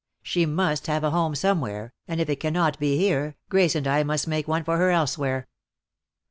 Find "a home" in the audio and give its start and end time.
1.03-1.35